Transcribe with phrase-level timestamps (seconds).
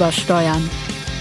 [0.00, 0.70] Übersteuern.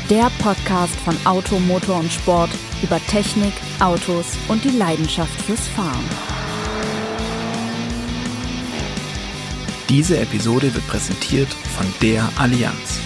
[0.09, 2.49] Der Podcast von Auto, Motor und Sport
[2.81, 6.05] über Technik, Autos und die Leidenschaft fürs Fahren.
[9.89, 13.01] Diese Episode wird präsentiert von der Allianz.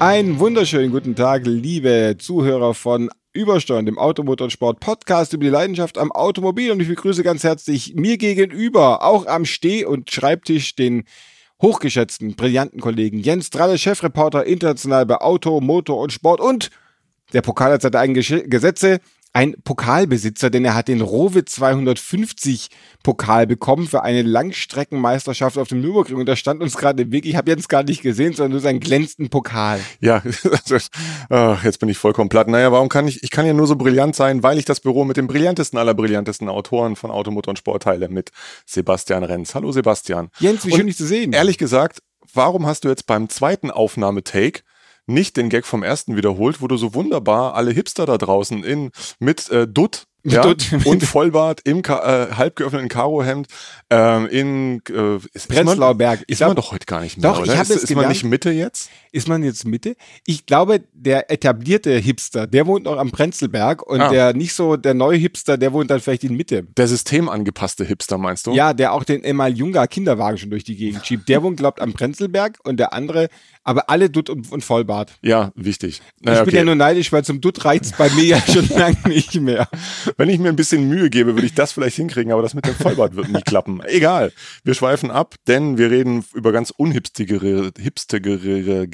[0.00, 5.50] Einen wunderschönen guten Tag, liebe Zuhörer von Übersteuern, dem Automotor und Sport Podcast über die
[5.50, 6.72] Leidenschaft am Automobil.
[6.72, 11.04] Und ich begrüße ganz herzlich mir gegenüber, auch am Steh- und Schreibtisch, den
[11.62, 16.70] hochgeschätzten, brillanten Kollegen Jens Dralle, Chefreporter international bei Auto, Motor und Sport und
[17.32, 19.00] der Pokal hat seine eigenen Gesetze
[19.36, 22.68] ein Pokalbesitzer, denn er hat den Rowe 250
[23.02, 27.26] Pokal bekommen für eine Langstreckenmeisterschaft auf dem Nürburgring und da stand uns gerade im Weg.
[27.26, 29.78] Ich habe jetzt gar nicht gesehen, sondern nur seinen glänzenden Pokal.
[30.00, 30.22] Ja,
[31.28, 32.48] ach, jetzt bin ich vollkommen platt.
[32.48, 35.04] Naja, warum kann ich, ich kann ja nur so brillant sein, weil ich das Büro
[35.04, 38.30] mit dem brillantesten aller brillantesten Autoren von Automotor und Sport teile mit
[38.64, 39.54] Sebastian Renz.
[39.54, 40.30] Hallo Sebastian.
[40.38, 41.34] Jens, wie schön dich zu sehen.
[41.34, 41.98] Ehrlich gesagt,
[42.32, 44.62] warum hast du jetzt beim zweiten Aufnahmetake
[45.06, 48.90] nicht den Gag vom ersten wiederholt, wo du so wunderbar alle Hipster da draußen in
[49.18, 50.42] mit äh, Dutt ja,
[50.84, 53.48] und Vollbart im Ka äh, halb geöffneten Karohemd
[53.90, 56.24] ähm, in äh, ist, Prenzlauer Berg.
[56.26, 57.54] Ist man doch heute gar nicht mehr, Doch, oder?
[57.54, 58.90] ich ist, ist man nicht Mitte jetzt?
[59.12, 59.96] Ist man jetzt Mitte?
[60.26, 64.10] Ich glaube, der etablierte Hipster, der wohnt noch am Prenzlberg und ah.
[64.10, 66.66] der nicht so der neue Hipster, der wohnt dann vielleicht in Mitte.
[66.76, 68.52] Der systemangepasste Hipster meinst du?
[68.52, 71.28] Ja, der auch den Emal Junga Kinderwagen schon durch die Gegend schiebt.
[71.28, 73.28] Der wohnt glaubt am Prenzlberg und der andere
[73.66, 75.18] aber alle Dutt und, und Vollbart.
[75.22, 76.00] Ja, wichtig.
[76.20, 76.58] Naja, ich bin okay.
[76.58, 79.68] ja nur neidisch, weil zum Dutt reizt bei mir ja schon lange nicht mehr.
[80.16, 82.64] Wenn ich mir ein bisschen Mühe gebe, würde ich das vielleicht hinkriegen, aber das mit
[82.64, 83.80] dem Vollbart wird nie klappen.
[83.84, 84.32] Egal.
[84.62, 88.88] Wir schweifen ab, denn wir reden über ganz unhipstigere hipstigere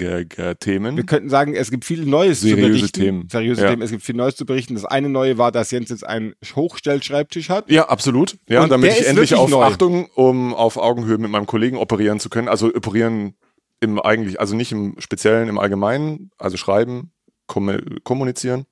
[0.59, 0.97] Themen.
[0.97, 3.01] Wir könnten sagen, es gibt viel Neues Seriöse zu berichten.
[3.01, 3.29] Themen.
[3.31, 3.71] Seriöse ja.
[3.71, 3.83] Themen.
[3.83, 4.75] Es gibt viel Neues zu berichten.
[4.75, 7.71] Das eine Neue war, dass Jens jetzt einen Hochstellschreibtisch hat.
[7.71, 8.39] Ja, absolut.
[8.49, 9.65] Ja, und damit ich endlich auf neu.
[9.65, 12.49] Achtung, um auf Augenhöhe mit meinem Kollegen operieren zu können.
[12.49, 13.35] Also operieren
[13.83, 17.13] im eigentlich, also nicht im Speziellen, im Allgemeinen, also schreiben,
[17.47, 18.67] kommunizieren.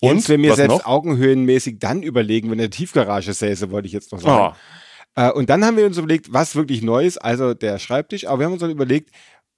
[0.00, 0.86] Und jetzt, wenn mir selbst noch?
[0.86, 4.56] augenhöhenmäßig dann überlegen, wenn der Tiefgarage säße, wollte ich jetzt noch sagen.
[5.16, 5.30] Oh.
[5.34, 8.46] und dann haben wir uns überlegt, was wirklich neu ist, also der Schreibtisch, aber wir
[8.46, 9.10] haben uns dann überlegt,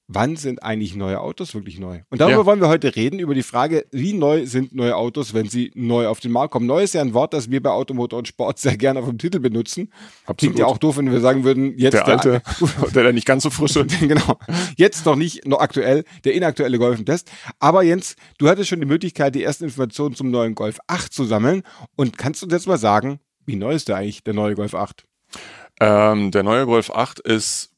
[0.07, 2.01] wann sind eigentlich neue Autos wirklich neu?
[2.11, 2.47] Und darüber ja.
[2.47, 6.09] wollen wir heute reden, über die Frage, wie neu sind neue Autos, wenn sie neu
[6.09, 6.67] auf den Markt kommen.
[6.67, 9.19] Neu ist ja ein Wort, das wir bei Automotor und Sport sehr gerne auf dem
[9.19, 9.91] Titel benutzen.
[10.23, 10.39] Absolut.
[10.39, 12.43] Klingt ja auch doof, wenn wir sagen würden, jetzt der alte,
[12.95, 13.87] der, der nicht ganz so frische.
[14.01, 14.39] genau.
[14.77, 17.31] Jetzt noch nicht, noch aktuell, der inaktuelle Golf-Test.
[17.59, 21.25] Aber Jens, du hattest schon die Möglichkeit, die ersten Informationen zum neuen Golf 8 zu
[21.25, 21.63] sammeln.
[21.97, 24.75] Und kannst du uns jetzt mal sagen, wie neu ist der eigentlich, der neue Golf
[24.75, 25.05] 8?
[25.81, 27.71] Ähm, der neue Golf 8 ist,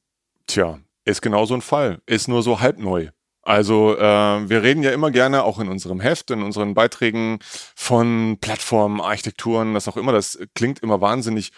[0.47, 2.00] tja, ist genau so ein Fall.
[2.05, 3.09] Ist nur so halb neu.
[3.43, 4.00] Also äh,
[4.50, 7.39] wir reden ja immer gerne, auch in unserem Heft, in unseren Beiträgen
[7.77, 10.12] von Plattformen, Architekturen, das auch immer.
[10.12, 11.53] Das klingt immer wahnsinnig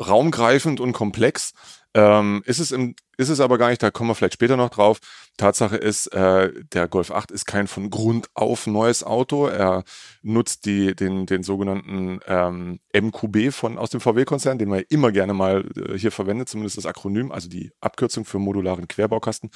[0.00, 1.52] raumgreifend und komplex.
[1.96, 4.68] Ähm, ist, es im, ist es aber gar nicht, da kommen wir vielleicht später noch
[4.68, 4.98] drauf.
[5.38, 9.46] Tatsache ist, äh, der Golf 8 ist kein von Grund auf neues Auto.
[9.46, 9.82] Er
[10.20, 15.32] nutzt die, den, den sogenannten ähm, MQB von, aus dem VW-Konzern, den man immer gerne
[15.32, 19.50] mal äh, hier verwendet, zumindest das Akronym, also die Abkürzung für modularen Querbaukasten.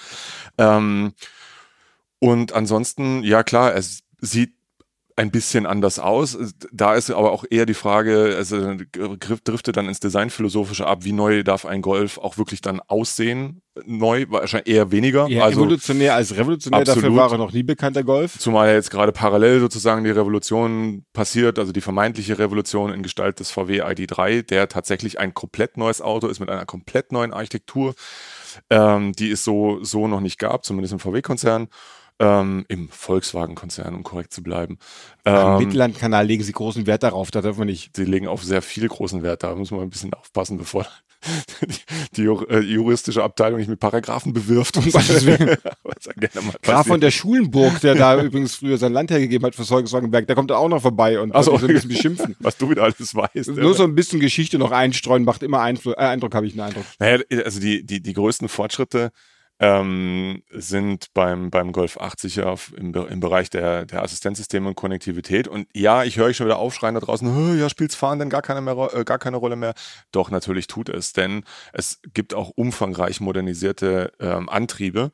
[0.57, 1.13] Ähm,
[2.21, 4.55] und ansonsten, ja klar, es sieht
[5.17, 6.39] ein bisschen anders aus.
[6.73, 11.43] Da ist aber auch eher die Frage, also driftet dann ins Designphilosophische ab, wie neu
[11.43, 13.63] darf ein Golf auch wirklich dann aussehen?
[13.87, 15.29] Neu, wahrscheinlich eher weniger.
[15.29, 17.05] Ja, also evolutionär als revolutionär, absolut.
[17.05, 18.39] dafür war er noch nie bekannter Golf.
[18.39, 23.41] Zumal ja jetzt gerade parallel sozusagen die Revolution passiert, also die vermeintliche Revolution in Gestalt
[23.41, 27.95] des VW ID3, der tatsächlich ein komplett neues Auto ist mit einer komplett neuen Architektur,
[28.69, 31.69] ähm, die es so, so noch nicht gab, zumindest im VW-Konzern
[32.21, 34.79] ähm, im Volkswagen-Konzern, um korrekt zu bleiben.
[35.25, 37.97] Am ähm, Mittellandkanal legen sie großen Wert darauf, da darf man nicht.
[37.97, 40.87] Sie legen auf sehr viel großen Wert, da muss man ein bisschen aufpassen, bevor
[42.17, 44.77] die, die äh, juristische Abteilung nicht mit Paragraphen bewirft.
[44.77, 44.85] Um
[46.63, 50.37] Graf von der Schulenburg, der da übrigens früher sein Land hergegeben hat für Volkswagenberg, der
[50.37, 52.37] kommt da auch noch vorbei und also, so ein bisschen beschimpfen.
[52.41, 53.49] Was du wieder alles weißt.
[53.57, 56.69] Nur so ein bisschen Geschichte noch einstreuen, macht immer Einfl äh, Eindruck, habe ich einen
[56.69, 56.85] Eindruck.
[56.99, 59.11] Naja, also die, die, die größten Fortschritte
[59.61, 65.47] ähm, sind beim, beim Golf 8 sicher im, im Bereich der, der Assistenzsysteme und Konnektivität.
[65.49, 68.41] Und ja, ich höre euch schon wieder aufschreien da draußen, ja, spielt's Fahren denn gar
[68.41, 69.75] keine, mehr, äh, gar keine Rolle mehr?
[70.13, 75.13] Doch, natürlich tut es, denn es gibt auch umfangreich modernisierte ähm, Antriebe.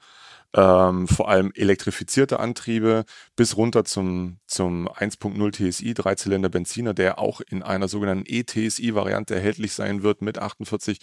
[0.54, 3.04] Ähm, vor allem elektrifizierte Antriebe
[3.34, 9.74] bis runter zum, zum 1.0 TSI, Dreizylinder Benziner, der auch in einer sogenannten E-TSI-Variante erhältlich
[9.74, 11.00] sein wird mit 48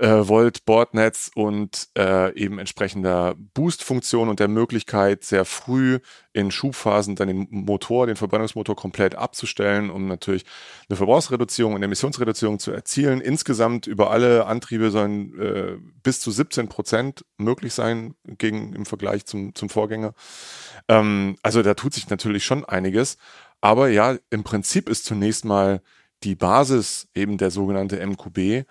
[0.00, 5.98] äh, Volt Bordnetz und äh, eben entsprechender Boost-Funktion und der Möglichkeit, sehr früh
[6.32, 10.44] in Schubphasen dann den Motor, den Verbrennungsmotor komplett abzustellen, um natürlich
[10.88, 13.20] eine Verbrauchsreduzierung und Emissionsreduzierung zu erzielen.
[13.20, 19.26] Insgesamt über alle Antriebe sollen äh, bis zu 17 Prozent möglich sein gegen, im Vergleich
[19.26, 20.14] zum, zum Vorgänger.
[20.88, 23.18] Ähm, also da tut sich natürlich schon einiges.
[23.60, 25.82] Aber ja, im Prinzip ist zunächst mal
[26.22, 28.66] die Basis eben der sogenannte MQB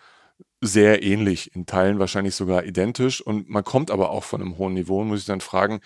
[0.61, 3.21] sehr ähnlich, in Teilen wahrscheinlich sogar identisch.
[3.21, 5.79] Und man kommt aber auch von einem hohen Niveau und muss sich dann fragen,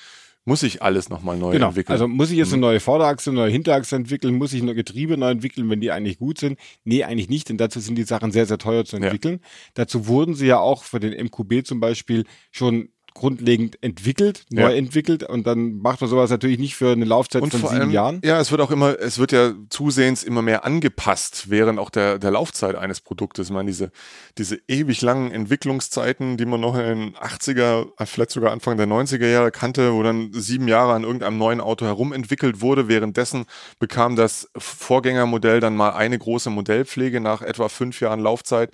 [0.46, 1.68] muss ich alles nochmal neu genau.
[1.68, 1.94] entwickeln?
[1.94, 2.62] Also muss ich jetzt eine mhm.
[2.62, 4.36] neue Vorderachse, eine neue Hinterachse entwickeln?
[4.36, 6.60] Muss ich nur Getriebe neu entwickeln, wenn die eigentlich gut sind?
[6.84, 9.40] Nee, eigentlich nicht, denn dazu sind die Sachen sehr, sehr teuer zu entwickeln.
[9.42, 9.50] Ja.
[9.76, 14.70] Dazu wurden sie ja auch für den MQB zum Beispiel schon grundlegend entwickelt, neu ja.
[14.72, 17.92] entwickelt und dann macht man sowas natürlich nicht für eine Laufzeit und von sieben allem,
[17.92, 18.22] Jahren.
[18.24, 22.20] Ja, es wird auch immer, es wird ja zusehends immer mehr angepasst während auch der,
[22.20, 23.48] der Laufzeit eines Produktes.
[23.48, 23.92] Ich meine, diese,
[24.38, 29.28] diese ewig langen Entwicklungszeiten, die man noch in den 80er, vielleicht sogar Anfang der 90er
[29.28, 32.88] Jahre kannte, wo dann sieben Jahre an irgendeinem neuen Auto herumentwickelt wurde.
[32.88, 33.46] Währenddessen
[33.80, 38.72] bekam das Vorgängermodell dann mal eine große Modellpflege nach etwa fünf Jahren Laufzeit.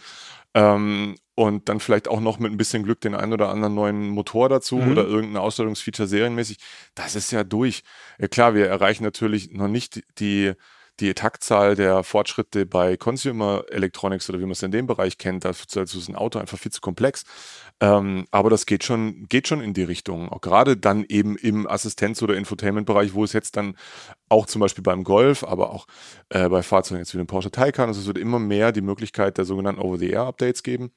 [0.54, 4.10] Ähm, und dann vielleicht auch noch mit ein bisschen Glück den einen oder anderen neuen
[4.10, 4.92] Motor dazu mhm.
[4.92, 6.58] oder irgendein Ausstellungsfeature serienmäßig.
[6.96, 7.84] Das ist ja durch.
[8.20, 10.54] Ja, klar, wir erreichen natürlich noch nicht die,
[11.00, 15.46] die Taktzahl der Fortschritte bei Consumer Electronics oder wie man es in dem Bereich kennt.
[15.46, 17.24] Dazu ist ein Auto einfach viel zu komplex.
[17.82, 20.30] Ähm, aber das geht schon, geht schon in die Richtung.
[20.30, 23.76] Auch gerade dann eben im Assistenz- oder Infotainment-Bereich, wo es jetzt dann
[24.28, 25.88] auch zum Beispiel beim Golf, aber auch
[26.30, 29.38] äh, bei Fahrzeugen jetzt wie dem Porsche Taycan, also es wird immer mehr die Möglichkeit
[29.38, 30.92] der sogenannten Over-the-Air-Updates geben.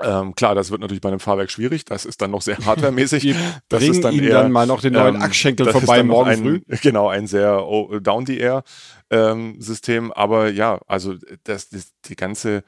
[0.00, 1.84] Ähm, klar, das wird natürlich bei einem Fahrwerk schwierig.
[1.84, 3.34] Das ist dann noch sehr hardwaremäßig.
[3.68, 6.60] das ist dann eher, dann mal noch den neuen ähm, Achsschenkel vorbei morgen ein, früh.
[6.82, 8.64] Genau, ein sehr oh, down the air
[9.10, 10.12] ähm, System.
[10.12, 11.14] Aber ja, also
[11.44, 12.64] das, das, die ganze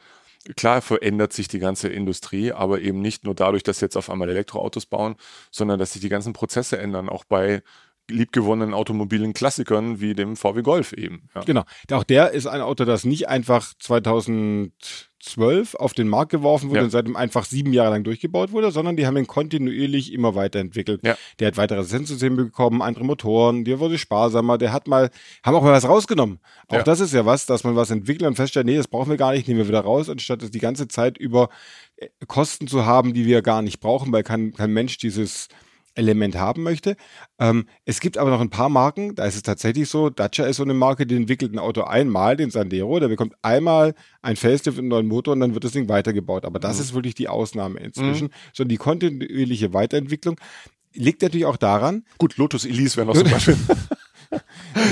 [0.55, 4.29] Klar verändert sich die ganze Industrie, aber eben nicht nur dadurch, dass jetzt auf einmal
[4.31, 5.17] Elektroautos bauen,
[5.51, 7.63] sondern dass sich die ganzen Prozesse ändern, auch bei
[8.09, 11.29] liebgewonnenen automobilen Klassikern wie dem VW Golf eben.
[11.35, 11.43] Ja.
[11.43, 11.65] Genau.
[11.91, 16.85] Auch der ist ein Auto, das nicht einfach 2012 auf den Markt geworfen wurde ja.
[16.85, 21.01] und seitdem einfach sieben Jahre lang durchgebaut wurde, sondern die haben ihn kontinuierlich immer weiterentwickelt.
[21.05, 21.17] Ja.
[21.41, 25.11] Der hat weitere Assistenzsysteme bekommen, andere Motoren, der wurde sparsamer, der hat mal,
[25.43, 26.39] haben auch mal was rausgenommen.
[26.69, 29.17] Auch das ist ja was, dass man was entwickelt und feststellt, nee, das brauchen wir
[29.17, 31.49] gar nicht, nehmen wir wieder raus, anstatt es die ganze Zeit über
[31.97, 35.49] äh, Kosten zu haben, die wir gar nicht brauchen, weil kein, kein Mensch dieses
[35.97, 36.97] Element haben möchte.
[37.39, 40.57] Ähm, es gibt aber noch ein paar Marken, da ist es tatsächlich so, Dacia ist
[40.57, 44.79] so eine Marke, die entwickelt ein Auto einmal, den Sandero, der bekommt einmal ein Facelift
[44.79, 46.45] und einen neuen Motor und dann wird das Ding weitergebaut.
[46.45, 46.83] Aber das mhm.
[46.83, 48.29] ist wirklich die Ausnahme inzwischen.
[48.29, 48.53] Mhm.
[48.53, 50.39] So die kontinuierliche Weiterentwicklung
[50.93, 52.05] liegt natürlich auch daran.
[52.19, 53.57] Gut, Lotus Elise wäre noch zum Beispiel.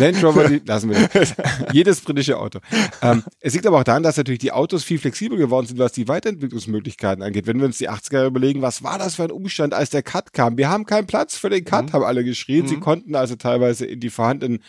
[0.01, 1.35] Land Rover, die, lassen wir das.
[1.73, 2.61] Jedes britische Auto.
[3.03, 5.93] Ähm, es liegt aber auch daran, dass natürlich die Autos viel flexibler geworden sind, was
[5.93, 7.47] die Weiterentwicklungsmöglichkeiten angeht.
[7.47, 10.33] Wenn wir uns die 80er überlegen, was war das für ein Umstand, als der Cut
[10.33, 10.57] kam?
[10.57, 11.93] Wir haben keinen Platz für den Cut, mhm.
[11.93, 12.65] haben alle geschrien.
[12.65, 12.69] Mhm.
[12.69, 14.61] Sie konnten also teilweise in die vorhandenen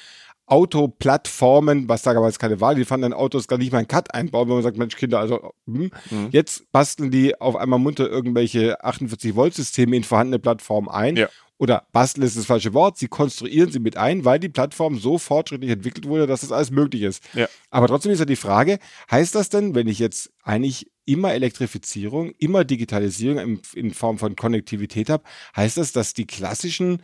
[0.48, 4.14] Autoplattformen, was da damals keine Wahl, die fanden dann Autos gar nicht mal einen Cut
[4.14, 5.90] einbauen, wenn man sagt, Mensch, Kinder, also hm.
[6.12, 6.28] mhm.
[6.30, 11.30] jetzt basteln die auf einmal munter irgendwelche 48 Volt Systeme in vorhandene Plattformen ein ja
[11.58, 15.18] oder basteln ist das falsche Wort, sie konstruieren sie mit ein, weil die Plattform so
[15.18, 17.24] fortschrittlich entwickelt wurde, dass das alles möglich ist.
[17.34, 17.48] Ja.
[17.70, 18.80] Aber trotzdem ist ja die Frage,
[19.10, 24.36] heißt das denn, wenn ich jetzt eigentlich immer Elektrifizierung, immer Digitalisierung in, in Form von
[24.36, 25.24] Konnektivität habe,
[25.56, 27.02] heißt das, dass die klassischen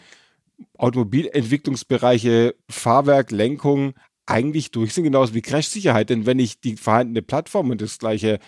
[0.77, 3.93] Automobilentwicklungsbereiche Fahrwerk, Lenkung
[4.25, 6.09] eigentlich durch sind, genauso wie Crash-Sicherheit.
[6.09, 8.39] Denn wenn ich die vorhandene Plattform und das gleiche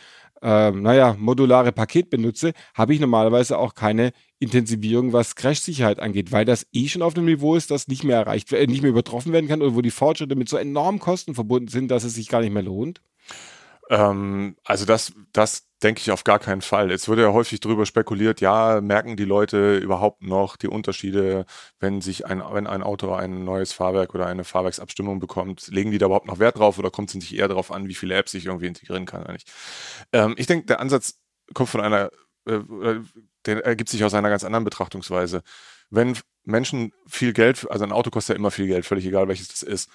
[0.43, 6.45] äh, naja, modulare Paket benutze, habe ich normalerweise auch keine Intensivierung, was Crash-Sicherheit angeht, weil
[6.45, 9.31] das eh schon auf einem Niveau ist, das nicht mehr erreicht, äh, nicht mehr übertroffen
[9.31, 12.27] werden kann oder wo die Fortschritte mit so enormen Kosten verbunden sind, dass es sich
[12.27, 13.01] gar nicht mehr lohnt?
[13.89, 16.91] Ähm, also das, das denke ich auf gar keinen Fall.
[16.91, 21.45] Es wird ja häufig darüber spekuliert, ja, merken die Leute überhaupt noch die Unterschiede,
[21.79, 25.97] wenn sich ein, wenn ein Auto ein neues Fahrwerk oder eine Fahrwerksabstimmung bekommt, legen die
[25.97, 28.33] da überhaupt noch Wert drauf oder kommt es sich eher darauf an, wie viele Apps
[28.33, 29.51] ich irgendwie integrieren kann nicht?
[30.13, 31.19] Ähm, ich denke, der Ansatz
[31.53, 32.09] kommt von einer,
[32.45, 32.59] äh,
[33.45, 35.43] der ergibt sich aus einer ganz anderen Betrachtungsweise.
[35.89, 39.49] Wenn Menschen viel Geld, also ein Auto kostet ja immer viel Geld, völlig egal welches
[39.49, 39.89] das ist,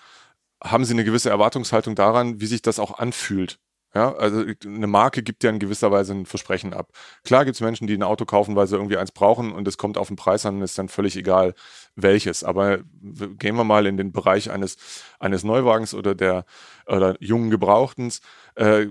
[0.63, 3.59] haben sie eine gewisse Erwartungshaltung daran, wie sich das auch anfühlt.
[3.95, 6.91] Ja, also eine Marke gibt ja in gewisser Weise ein Versprechen ab.
[7.25, 9.79] Klar gibt es Menschen, die ein Auto kaufen, weil sie irgendwie eins brauchen und es
[9.79, 11.55] kommt auf den Preis an und ist dann völlig egal
[11.97, 12.45] welches.
[12.45, 14.77] Aber gehen wir mal in den Bereich eines,
[15.19, 16.45] eines Neuwagens oder der
[16.87, 18.21] oder jungen Gebrauchtens.
[18.57, 18.89] Äh,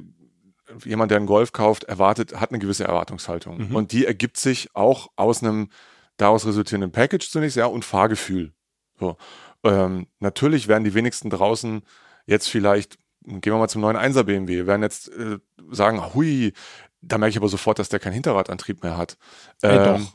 [0.83, 3.69] jemand, der einen Golf kauft, erwartet, hat eine gewisse Erwartungshaltung.
[3.69, 3.75] Mhm.
[3.75, 5.69] Und die ergibt sich auch aus einem
[6.17, 8.53] daraus resultierenden Package zunächst, ja, und Fahrgefühl.
[8.99, 9.17] So.
[9.63, 11.83] Ähm, natürlich werden die wenigsten draußen
[12.25, 15.37] jetzt vielleicht gehen wir mal zum neuen 1er BMW, wir werden jetzt äh,
[15.69, 16.53] sagen, hui,
[17.01, 19.17] da merke ich aber sofort, dass der keinen Hinterradantrieb mehr hat.
[19.61, 20.13] Äh, Ähm, doch.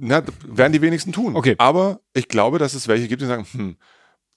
[0.00, 1.34] Na, werden die wenigsten tun.
[1.34, 1.56] Okay.
[1.58, 3.76] Aber ich glaube, dass es welche gibt, die sagen, hm,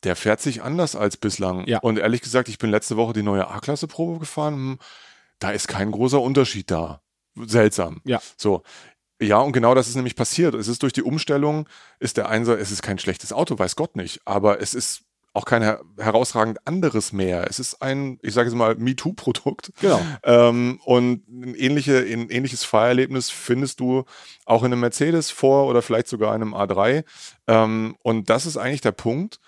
[0.03, 1.67] der fährt sich anders als bislang.
[1.67, 1.79] Ja.
[1.79, 4.55] Und ehrlich gesagt, ich bin letzte Woche die neue A-Klasse-Probe gefahren.
[4.55, 4.79] Hm,
[5.37, 7.01] da ist kein großer Unterschied da.
[7.35, 8.01] Seltsam.
[8.05, 8.19] Ja.
[8.37, 8.63] So.
[9.21, 10.55] Ja, und genau das ist nämlich passiert.
[10.55, 13.95] Es ist durch die Umstellung, ist der Einser, es ist kein schlechtes Auto, weiß Gott
[13.95, 14.21] nicht.
[14.25, 15.03] Aber es ist
[15.33, 17.47] auch kein her herausragend anderes mehr.
[17.49, 19.71] Es ist ein, ich sage es mal, MeToo-Produkt.
[19.79, 20.01] Genau.
[20.23, 24.03] Ähm, und ein, ähnliche, ein ähnliches Fahrerlebnis findest du
[24.45, 27.05] auch in einem Mercedes vor oder vielleicht sogar in einem A3.
[27.47, 29.39] Ähm, und das ist eigentlich der Punkt,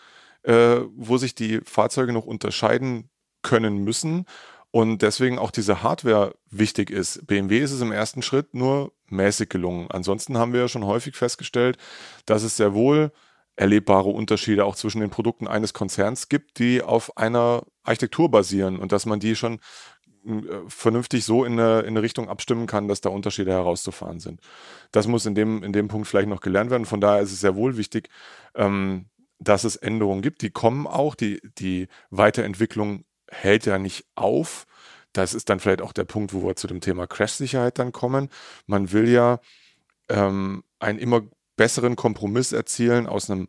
[0.44, 3.10] äh, wo sich die Fahrzeuge noch unterscheiden
[3.42, 4.26] können müssen
[4.72, 7.28] und deswegen auch diese Hardware wichtig ist.
[7.28, 9.88] BMW ist es im ersten Schritt nur mäßig gelungen.
[9.92, 11.78] Ansonsten haben wir ja schon häufig festgestellt,
[12.26, 13.12] dass es sehr wohl
[13.56, 18.92] erlebbare Unterschiede auch zwischen den Produkten eines Konzerns gibt, die auf einer Architektur basieren und
[18.92, 19.60] dass man die schon
[20.26, 24.40] äh, vernünftig so in eine, in eine Richtung abstimmen kann, dass da Unterschiede herauszufahren sind.
[24.92, 26.86] Das muss in dem, in dem Punkt vielleicht noch gelernt werden.
[26.86, 28.10] Von daher ist es sehr wohl wichtig,
[28.56, 29.08] ähm,
[29.40, 30.42] dass es Änderungen gibt.
[30.42, 31.16] Die kommen auch.
[31.16, 34.66] Die, die Weiterentwicklung hält ja nicht auf.
[35.12, 38.30] Das ist dann vielleicht auch der Punkt, wo wir zu dem Thema Crash-Sicherheit dann kommen.
[38.66, 39.40] Man will ja
[40.10, 41.22] ähm, einen immer
[41.56, 43.48] besseren Kompromiss erzielen aus einem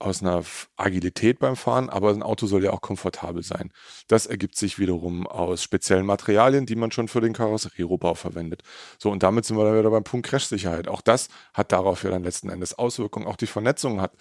[0.00, 0.44] aus einer
[0.76, 3.72] Agilität beim Fahren, aber ein Auto soll ja auch komfortabel sein.
[4.06, 8.62] Das ergibt sich wiederum aus speziellen Materialien, die man schon für den Karosserierohbau verwendet.
[8.98, 10.86] So, und damit sind wir dann wieder beim Punkt Crash-Sicherheit.
[10.88, 13.26] Auch das hat darauf ja dann letzten Endes Auswirkungen.
[13.26, 14.12] Auch die Vernetzung hat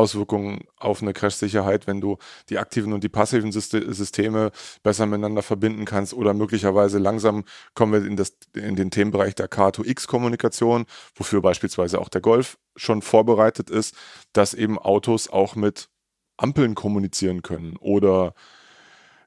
[0.00, 2.16] Auswirkungen auf eine Crash-Sicherheit, wenn du
[2.48, 4.50] die aktiven und die passiven Syste- Systeme
[4.82, 9.50] besser miteinander verbinden kannst oder möglicherweise langsam kommen wir in, das, in den Themenbereich der
[9.50, 13.94] K2X-Kommunikation, wofür beispielsweise auch der Golf schon vorbereitet ist,
[14.32, 15.90] dass eben Autos auch mit
[16.38, 18.32] Ampeln kommunizieren können oder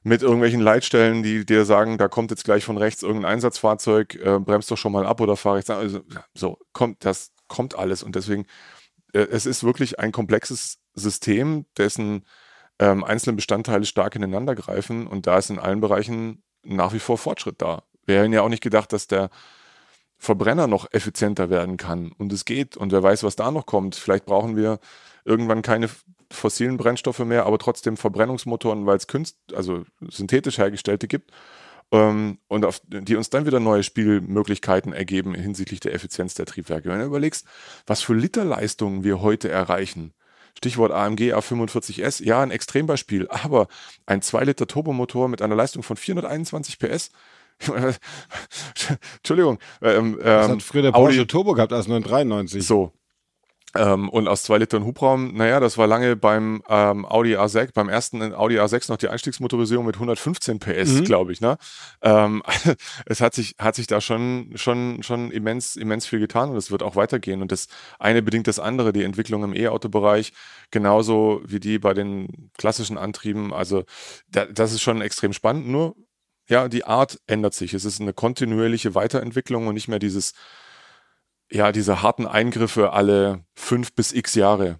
[0.02, 4.38] mit irgendwelchen Leitstellen, die dir sagen, da kommt jetzt gleich von rechts irgendein Einsatzfahrzeug, äh,
[4.40, 5.78] bremst doch schon mal ab oder fahr rechts an.
[5.78, 6.00] Also,
[6.34, 8.02] so, kommt, das kommt alles.
[8.02, 8.44] Und deswegen,
[9.20, 12.24] es ist wirklich ein komplexes System, dessen
[12.78, 17.18] ähm, einzelne Bestandteile stark ineinander greifen und da ist in allen Bereichen nach wie vor
[17.18, 17.82] Fortschritt da.
[18.06, 19.30] Wir hätten ja auch nicht gedacht, dass der
[20.18, 22.12] Verbrenner noch effizienter werden kann.
[22.12, 22.76] Und es geht.
[22.76, 23.94] Und wer weiß, was da noch kommt.
[23.94, 24.78] Vielleicht brauchen wir
[25.24, 25.88] irgendwann keine
[26.30, 29.06] fossilen Brennstoffe mehr, aber trotzdem Verbrennungsmotoren, weil es
[29.54, 31.30] also synthetisch hergestellte gibt.
[31.92, 36.88] Ähm, und auf, die uns dann wieder neue Spielmöglichkeiten ergeben hinsichtlich der Effizienz der Triebwerke.
[36.88, 37.46] Wenn du überlegst,
[37.86, 40.12] was für Literleistungen wir heute erreichen.
[40.56, 43.66] Stichwort AMG A45S, ja, ein Extrembeispiel, aber
[44.06, 47.10] ein 2 Liter Turbomotor mit einer Leistung von 421 PS.
[49.16, 49.58] Entschuldigung.
[49.82, 52.66] Ähm, Das ähm, hat früher der Audi- Porsche Turbo gehabt, als 993.
[52.66, 52.92] so.
[53.76, 57.88] Ähm, und aus zwei Litern Hubraum, naja, das war lange beim ähm, Audi A6, beim
[57.88, 61.04] ersten Audi A6 noch die Einstiegsmotorisierung mit 115 PS, Mhm.
[61.04, 61.40] glaube ich.
[61.40, 61.56] Ne?
[62.02, 62.42] Ähm,
[63.06, 66.70] es hat sich, hat sich da schon, schon, schon immens, immens viel getan und es
[66.70, 67.42] wird auch weitergehen.
[67.42, 67.66] Und das
[67.98, 70.32] eine bedingt das andere, die Entwicklung im E-Auto-Bereich,
[70.70, 73.52] genauso wie die bei den klassischen Antrieben.
[73.52, 73.84] Also
[74.28, 75.66] da, das ist schon extrem spannend.
[75.66, 75.96] Nur,
[76.48, 77.74] ja, die Art ändert sich.
[77.74, 80.34] Es ist eine kontinuierliche Weiterentwicklung und nicht mehr dieses
[81.50, 84.78] ja, diese harten Eingriffe alle fünf bis x Jahre.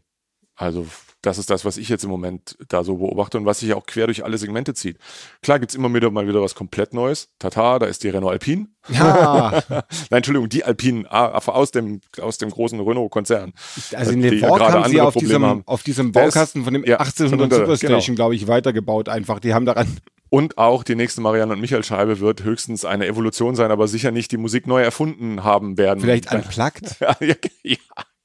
[0.57, 0.87] Also
[1.25, 3.87] das ist das, was ich jetzt im Moment da so beobachte und was sich auch
[3.87, 4.99] quer durch alle Segmente zieht.
[5.43, 7.31] Klar gibt's immer wieder mal wieder was komplett Neues.
[7.39, 8.69] Tata, da ist die Renault Alpine.
[8.89, 13.53] Ja, Nein, Entschuldigung, die Alpine ah, aus dem, aus dem großen Renault-Konzern.
[13.95, 15.63] also in ja Mans gerade haben sie auf Probleme diesem, haben.
[15.67, 19.41] auf diesem Baukasten von dem ja, 1800 schon unter- Superstation, glaube ich, weitergebaut einfach.
[19.41, 19.89] Die haben daran,
[20.35, 24.11] Und auch die nächste Marianne und Michael Scheibe wird höchstens eine Evolution sein, aber sicher
[24.11, 26.01] nicht die Musik neu erfunden haben werden.
[26.01, 26.97] vielleicht unplugged.
[27.63, 27.77] ja,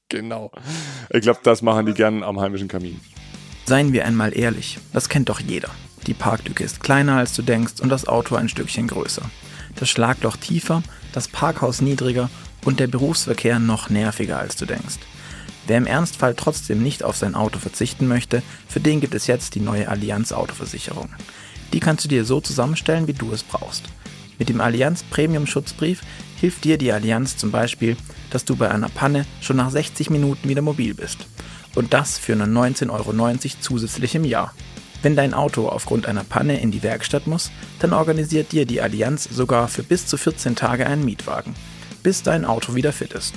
[0.08, 0.50] genau.
[1.10, 3.00] Ich glaube, das machen die gern am heimischen Kamin.
[3.66, 5.70] Seien wir einmal ehrlich, das kennt doch jeder.
[6.08, 9.22] Die Parklücke ist kleiner als du denkst und das Auto ein Stückchen größer.
[9.76, 12.28] Das Schlagloch tiefer, das Parkhaus niedriger
[12.64, 14.98] und der Berufsverkehr noch nerviger als du denkst.
[15.68, 19.54] Wer im Ernstfall trotzdem nicht auf sein Auto verzichten möchte, für den gibt es jetzt
[19.54, 21.10] die neue Allianz Autoversicherung.
[21.72, 23.84] Die kannst du dir so zusammenstellen, wie du es brauchst.
[24.38, 26.00] Mit dem Allianz Premium Schutzbrief
[26.40, 27.96] hilft dir die Allianz zum Beispiel,
[28.30, 31.26] dass du bei einer Panne schon nach 60 Minuten wieder mobil bist.
[31.74, 34.54] Und das für nur 19,90 Euro zusätzlich im Jahr.
[35.02, 39.28] Wenn dein Auto aufgrund einer Panne in die Werkstatt muss, dann organisiert dir die Allianz
[39.30, 41.54] sogar für bis zu 14 Tage einen Mietwagen,
[42.02, 43.34] bis dein Auto wieder fit ist.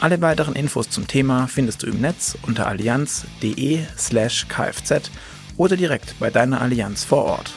[0.00, 5.10] Alle weiteren Infos zum Thema findest du im Netz unter allianz.de slash kfz
[5.60, 7.54] oder direkt bei deiner Allianz vor Ort.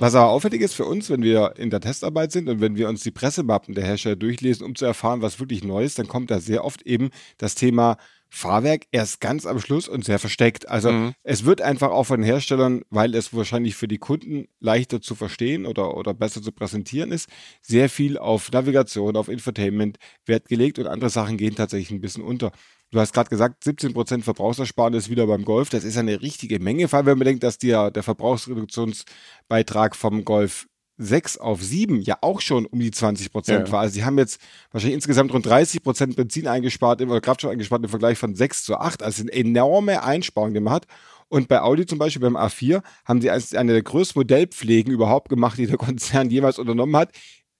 [0.00, 2.88] Was aber auffällig ist für uns, wenn wir in der Testarbeit sind und wenn wir
[2.88, 6.32] uns die Pressemappen der Hersteller durchlesen, um zu erfahren, was wirklich neu ist, dann kommt
[6.32, 7.96] da sehr oft eben das Thema
[8.28, 10.68] Fahrwerk erst ganz am Schluss und sehr versteckt.
[10.68, 11.12] Also mhm.
[11.22, 15.14] es wird einfach auch von den Herstellern, weil es wahrscheinlich für die Kunden leichter zu
[15.14, 17.28] verstehen oder, oder besser zu präsentieren ist,
[17.60, 22.24] sehr viel auf Navigation, auf Infotainment Wert gelegt und andere Sachen gehen tatsächlich ein bisschen
[22.24, 22.50] unter.
[22.90, 25.70] Du hast gerade gesagt, 17% Verbrauchsersparnis wieder beim Golf.
[25.70, 30.24] Das ist eine richtige Menge, vor allem wenn man denkt, dass der, der Verbrauchsreduktionsbeitrag vom
[30.24, 30.66] Golf
[31.00, 33.72] 6 auf 7 ja auch schon um die 20 Prozent ja.
[33.72, 33.80] war.
[33.80, 37.88] Also sie haben jetzt wahrscheinlich insgesamt rund 30 Prozent Benzin eingespart oder Kraftstoff eingespart im
[37.88, 39.02] Vergleich von 6 zu 8.
[39.02, 40.86] Also eine enorme Einsparung, die man hat.
[41.28, 45.58] Und bei Audi zum Beispiel beim A4 haben sie eine der größten Modellpflegen überhaupt gemacht,
[45.58, 47.12] die der Konzern jemals unternommen hat.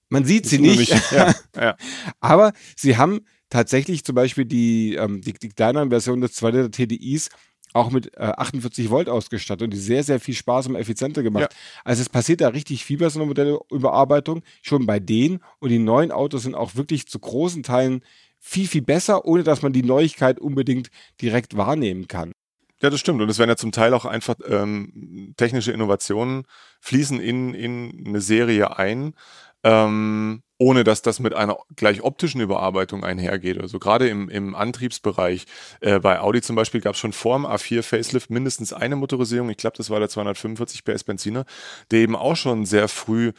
[0.09, 0.93] Man sieht sie nicht.
[1.11, 1.77] Ja, ja.
[2.19, 3.21] Aber sie haben
[3.51, 7.29] tatsächlich zum Beispiel die, ähm, die, die kleineren Versionen des 2 Liter TDIs
[7.73, 11.51] auch mit äh, 48 Volt ausgestattet und die sehr, sehr viel Spaß und effizienter gemacht.
[11.51, 11.57] Ja.
[11.85, 15.39] Also es passiert da richtig viel bei so einer Modellüberarbeitung, schon bei denen.
[15.59, 18.01] Und die neuen Autos sind auch wirklich zu großen Teilen
[18.39, 20.89] viel, viel besser, ohne dass man die Neuigkeit unbedingt
[21.21, 22.33] direkt wahrnehmen kann.
[22.81, 23.21] Ja, das stimmt.
[23.21, 26.43] Und es werden ja zum Teil auch einfach ähm, technische Innovationen
[26.81, 29.13] fließen in, in eine Serie ein.
[29.63, 33.59] Ähm, ohne dass das mit einer gleich optischen Überarbeitung einhergeht.
[33.59, 35.47] Also gerade im, im Antriebsbereich,
[35.79, 39.49] äh, bei Audi zum Beispiel gab es schon vor dem A4 Facelift mindestens eine Motorisierung,
[39.49, 41.45] ich glaube, das war der 245 PS Benziner,
[41.89, 43.31] der eben auch schon sehr früh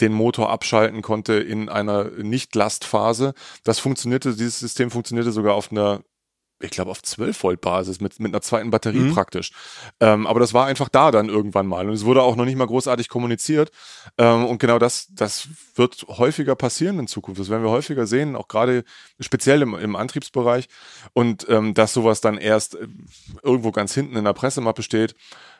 [0.00, 3.34] den Motor abschalten konnte in einer Nicht-Lastphase.
[3.62, 6.02] Das funktionierte, dieses System funktionierte sogar auf einer
[6.60, 9.14] ich glaube, auf 12 Volt Basis mit, mit einer zweiten Batterie mhm.
[9.14, 9.50] praktisch.
[10.00, 11.88] Ähm, aber das war einfach da dann irgendwann mal.
[11.88, 13.70] Und es wurde auch noch nicht mal großartig kommuniziert.
[14.18, 17.40] Ähm, und genau das, das wird häufiger passieren in Zukunft.
[17.40, 18.84] Das werden wir häufiger sehen, auch gerade
[19.20, 20.68] speziell im, im Antriebsbereich.
[21.12, 22.86] Und ähm, dass sowas dann erst äh,
[23.42, 25.14] irgendwo ganz hinten in der Pressemappe steht.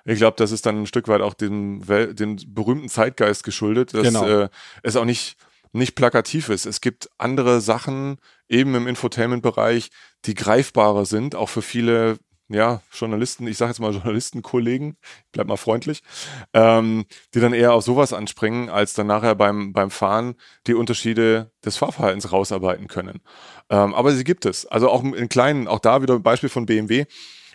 [0.04, 4.02] Ich glaube, das ist dann ein Stück weit auch dem, dem berühmten Zeitgeist geschuldet, dass
[4.02, 4.26] genau.
[4.26, 4.48] äh,
[4.82, 5.36] es auch nicht
[5.74, 6.66] nicht plakativ ist.
[6.66, 9.90] Es gibt andere Sachen, eben im Infotainment-Bereich,
[10.24, 14.96] die greifbarer sind, auch für viele ja, Journalisten, ich sage jetzt mal Journalistenkollegen,
[15.32, 16.02] bleib mal freundlich,
[16.52, 21.50] ähm, die dann eher auf sowas anspringen, als dann nachher beim, beim Fahren die Unterschiede
[21.64, 23.20] des Fahrverhaltens rausarbeiten können.
[23.70, 24.66] Ähm, aber sie gibt es.
[24.66, 27.06] Also auch in kleinen, auch da wieder ein Beispiel von BMW.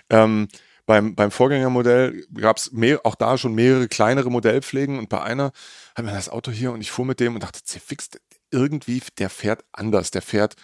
[0.10, 0.48] Ähm,
[0.90, 2.72] beim, beim Vorgängermodell gab es
[3.04, 5.52] auch da schon mehrere kleinere Modellpflegen und bei einer
[5.96, 8.10] hat man das Auto hier und ich fuhr mit dem und dachte, fix
[8.50, 10.56] irgendwie, der fährt anders, der fährt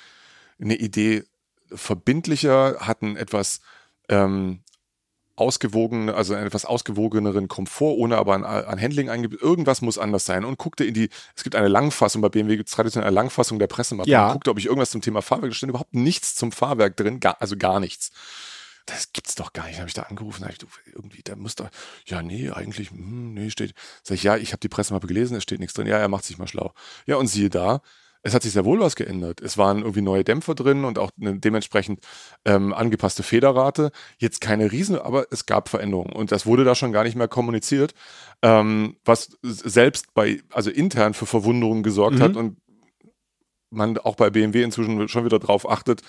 [0.59, 1.25] eine Idee
[1.71, 3.59] verbindlicher, hat einen etwas
[4.09, 4.61] ähm,
[5.35, 9.39] ausgewogen, also einen etwas ausgewogeneren Komfort, ohne aber an, an Handling eingibt.
[9.39, 10.43] Irgendwas muss anders sein.
[10.43, 13.59] Und guckte in die, es gibt eine Langfassung, bei BMW gibt es traditionell eine Langfassung
[13.59, 14.09] der Pressemappe.
[14.09, 14.25] Ja.
[14.25, 17.19] Und guckte, ob ich irgendwas zum Thema Fahrwerk, da stand überhaupt nichts zum Fahrwerk drin,
[17.19, 18.09] gar, also gar nichts.
[18.85, 19.79] Das gibt's doch gar nicht.
[19.79, 21.69] Habe ich da angerufen, habe ich du, irgendwie, da muss da,
[22.05, 23.73] ja, nee, eigentlich, hm, nee, steht.
[24.03, 25.87] Sag ich, ja, ich habe die Pressemappe gelesen, es steht nichts drin.
[25.87, 26.73] Ja, er macht sich mal schlau.
[27.07, 27.81] Ja, und siehe da,
[28.25, 29.39] es hat sich sehr wohl was geändert.
[29.39, 31.99] Es waren irgendwie neue Dämpfer drin und auch eine dementsprechend
[32.43, 33.91] ähm, angepasste Federrate.
[34.17, 37.27] Jetzt keine Riesen, aber es gab Veränderungen und das wurde da schon gar nicht mehr
[37.27, 37.93] kommuniziert,
[38.41, 42.21] ähm, was selbst bei, also intern für Verwunderungen gesorgt mhm.
[42.23, 42.57] hat und
[43.69, 46.01] man auch bei BMW inzwischen schon wieder darauf achtet,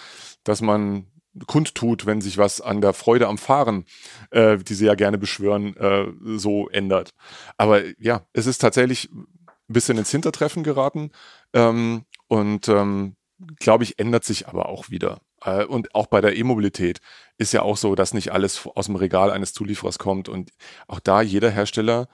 [0.42, 1.06] dass man
[1.46, 3.84] kundtut, wenn sich was an der Freude am Fahren,
[4.30, 6.06] äh, die sie ja gerne beschwören, äh,
[6.38, 7.10] so ändert.
[7.56, 9.26] Aber ja, es ist tatsächlich ein
[9.68, 11.10] bisschen ins Hintertreffen geraten.
[11.52, 13.16] Ähm, und ähm,
[13.58, 15.20] glaube ich, ändert sich aber auch wieder.
[15.44, 17.00] Äh, und auch bei der E-Mobilität
[17.38, 20.50] ist ja auch so, dass nicht alles aus dem Regal eines Zulieferers kommt und
[20.88, 22.08] auch da jeder Hersteller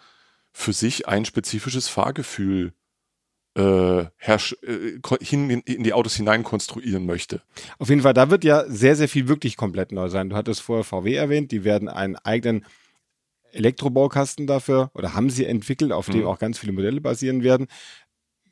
[0.53, 2.75] für sich ein spezifisches Fahrgefühl
[3.57, 4.09] äh, äh,
[5.21, 7.43] hin in, die Autos hinein konstruieren möchte.
[7.79, 10.31] Auf jeden Fall, da wird ja sehr, sehr viel wirklich komplett neu sein.
[10.31, 12.65] Du hattest vorher VW erwähnt, die werden einen eigenen
[13.53, 16.27] Elektrobaukasten dafür oder haben sie entwickelt, auf dem mhm.
[16.27, 17.67] auch ganz viele Modelle basieren werden.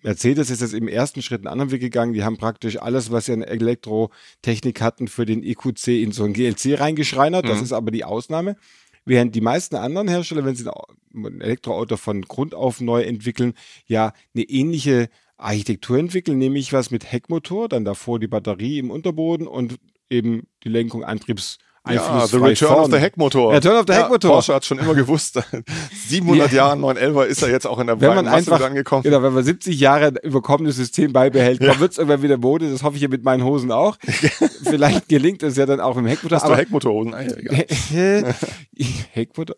[0.02, 2.12] Mercedes ist jetzt im ersten Schritt einen anderen Weg gegangen.
[2.12, 6.32] Die haben praktisch alles, was sie an Elektrotechnik hatten, für den EQC in so ein
[6.32, 7.46] GLC reingeschreinert.
[7.46, 7.64] Das mhm.
[7.64, 8.56] ist aber die Ausnahme.
[9.04, 10.70] Während die meisten anderen Hersteller, wenn sie
[11.14, 13.54] ein Elektroauto von Grund auf neu entwickeln,
[13.86, 19.46] ja eine ähnliche Architektur entwickeln, nämlich was mit Heckmotor, dann davor die Batterie im Unterboden
[19.46, 19.78] und
[20.10, 21.58] eben die Lenkung Antriebs
[21.88, 22.84] ja, The Return vorn.
[22.84, 23.52] of the Heckmotor.
[23.52, 24.30] Return of the ja, Heckmotor.
[24.30, 25.40] Porsche hat schon immer gewusst,
[26.08, 26.56] 700 ja.
[26.56, 29.02] Jahren 911 ist er jetzt auch in der wenn man einfach, angekommen.
[29.02, 31.80] Genau, wenn man 70 Jahre überkommenes System beihält, ja.
[31.80, 32.70] wird es irgendwann wieder Mode.
[32.70, 33.96] Das hoffe ich ja mit meinen Hosen auch.
[34.62, 36.36] Vielleicht gelingt es ja dann auch im Heckmotor.
[36.36, 37.14] Hast du Heckmotorhosen?
[37.14, 37.22] Ah,
[39.12, 39.56] Heckmotor.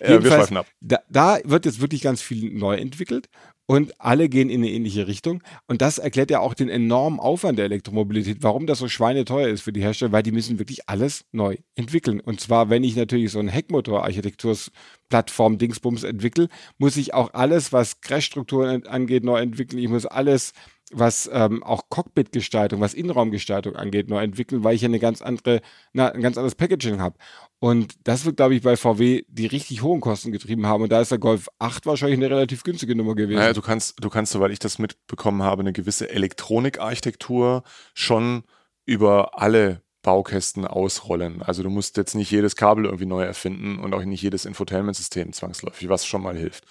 [0.00, 0.66] Ja, wir schweifen ab.
[0.80, 3.28] Da, da wird jetzt wirklich ganz viel neu entwickelt.
[3.66, 5.42] Und alle gehen in eine ähnliche Richtung.
[5.66, 9.62] Und das erklärt ja auch den enormen Aufwand der Elektromobilität, warum das so schweineteuer ist
[9.62, 12.20] für die Hersteller, weil die müssen wirklich alles neu entwickeln.
[12.20, 16.48] Und zwar, wenn ich natürlich so ein Heckmotor-Architektursplattform Dingsbums entwickle,
[16.78, 19.78] muss ich auch alles, was Crashstrukturen angeht, neu entwickeln.
[19.78, 20.52] Ich muss alles
[20.92, 25.60] was ähm, auch Cockpit-Gestaltung, was Innenraumgestaltung angeht, neu entwickeln, weil ich ja eine ganz andere,
[25.92, 27.16] na, ein ganz anderes Packaging habe.
[27.64, 30.82] Und das wird, glaube ich, bei VW die richtig hohen Kosten getrieben haben.
[30.82, 33.38] Und da ist der Golf 8 wahrscheinlich eine relativ günstige Nummer gewesen.
[33.38, 37.62] Naja, du kannst, du kannst, soweit ich das mitbekommen habe, eine gewisse Elektronikarchitektur
[37.94, 38.42] schon
[38.84, 41.42] über alle Baukästen ausrollen.
[41.42, 45.32] Also du musst jetzt nicht jedes Kabel irgendwie neu erfinden und auch nicht jedes Infotainment-System
[45.32, 46.64] zwangsläufig, was schon mal hilft.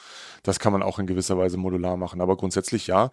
[0.43, 2.21] Das kann man auch in gewisser Weise modular machen.
[2.21, 3.09] Aber grundsätzlich ja,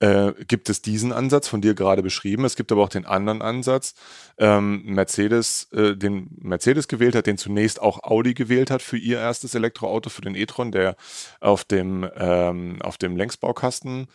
[0.00, 2.44] äh, gibt es diesen Ansatz von dir gerade beschrieben.
[2.44, 3.94] Es gibt aber auch den anderen Ansatz,
[4.38, 9.18] ähm, Mercedes, äh, den Mercedes gewählt hat, den zunächst auch Audi gewählt hat für ihr
[9.18, 10.96] erstes Elektroauto, für den e-tron, der
[11.40, 14.08] auf dem, ähm, auf dem Längsbaukasten,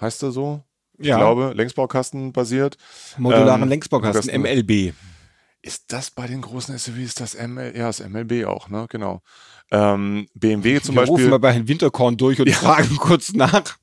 [0.00, 0.62] heißt er so?
[0.98, 1.16] Ich ja.
[1.16, 2.76] glaube, Längsbaukasten basiert.
[3.16, 4.92] Modularen ähm, Längsbaukasten, MLB.
[5.62, 7.74] Ist das bei den großen SUVs das ML?
[7.76, 8.86] Ja, das MLB auch, ne?
[8.88, 9.22] Genau.
[9.70, 11.16] Ähm, BMW zum wir Beispiel.
[11.16, 12.54] Rufen wir bei Herrn Winterkorn durch und ja.
[12.54, 13.78] fragen kurz nach.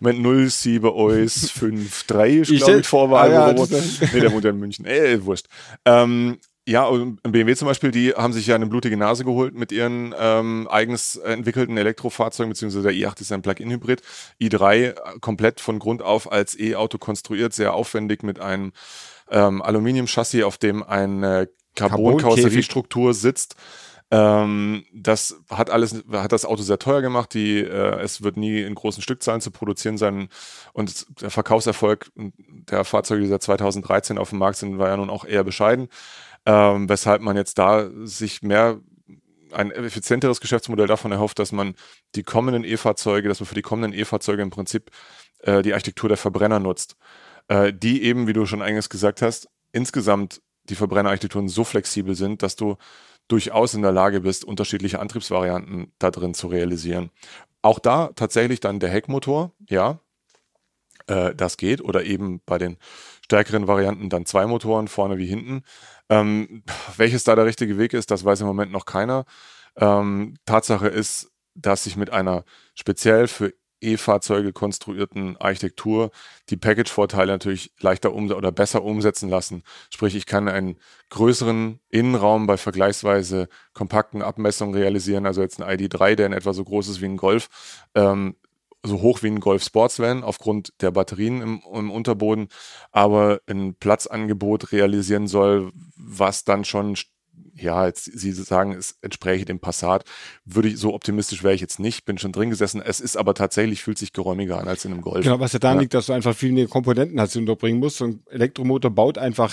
[0.00, 3.34] Mit 07 Eus 53 ist, glaube ich, Vorwahl.
[3.34, 3.66] Ah, ja,
[4.12, 4.86] nee, der wohnt ja in München.
[4.86, 5.46] Äh, wurscht.
[5.84, 9.72] Ähm, ja, und BMW zum Beispiel, die haben sich ja eine blutige Nase geholt mit
[9.72, 14.02] ihren ähm, eigens entwickelten Elektrofahrzeugen, beziehungsweise der i8 ist ein Plug-in-Hybrid.
[14.40, 18.72] i3 äh, komplett von Grund auf als E-Auto konstruiert, sehr aufwendig mit einem
[19.30, 23.56] ähm, Aluminium-Chassis, auf dem eine Carbon-Karosseriestruktur sitzt.
[24.10, 27.32] Ähm, das hat alles, hat das Auto sehr teuer gemacht.
[27.34, 30.28] Die, äh, es wird nie in großen Stückzahlen zu produzieren sein.
[30.72, 35.10] Und der Verkaufserfolg der Fahrzeuge, die seit 2013 auf dem Markt sind, war ja nun
[35.10, 35.88] auch eher bescheiden.
[36.46, 38.80] Ähm, weshalb man jetzt da sich mehr
[39.52, 41.74] ein effizienteres Geschäftsmodell davon erhofft, dass man
[42.14, 44.90] die kommenden E-Fahrzeuge, dass man für die kommenden E-Fahrzeuge im Prinzip
[45.40, 46.96] äh, die Architektur der Verbrenner nutzt,
[47.48, 52.42] äh, die eben, wie du schon eingangs gesagt hast, insgesamt die Verbrennerarchitekturen so flexibel sind,
[52.42, 52.76] dass du
[53.30, 57.10] durchaus in der Lage bist, unterschiedliche Antriebsvarianten da drin zu realisieren.
[57.62, 60.00] Auch da tatsächlich dann der Heckmotor, ja,
[61.06, 61.82] äh, das geht.
[61.82, 62.76] Oder eben bei den
[63.24, 65.62] stärkeren Varianten dann zwei Motoren, vorne wie hinten.
[66.08, 66.62] Ähm,
[66.96, 69.24] welches da der richtige Weg ist, das weiß im Moment noch keiner.
[69.76, 76.10] Ähm, Tatsache ist, dass sich mit einer speziell für E-Fahrzeuge konstruierten Architektur
[76.48, 79.62] die Package-Vorteile natürlich leichter um oder besser umsetzen lassen.
[79.90, 80.76] Sprich, ich kann einen
[81.10, 86.64] größeren Innenraum bei vergleichsweise kompakten Abmessungen realisieren, also jetzt ein ID3, der in etwa so
[86.64, 87.48] groß ist wie ein Golf,
[87.94, 88.36] ähm,
[88.82, 92.48] so hoch wie ein Golf Sportsvan aufgrund der Batterien im, im, Unterboden,
[92.92, 96.96] aber ein Platzangebot realisieren soll, was dann schon
[97.54, 100.04] ja, jetzt Sie sagen, es entspräche dem Passat,
[100.44, 102.80] würde ich, so optimistisch wäre ich jetzt nicht, bin schon drin gesessen.
[102.80, 105.24] Es ist aber tatsächlich, fühlt sich geräumiger an als in einem Golf.
[105.24, 105.82] Genau, was ja daran ja.
[105.82, 108.00] liegt, dass du einfach viel mehr Komponenten hast, die du unterbringen musst.
[108.02, 109.52] Ein Elektromotor baut einfach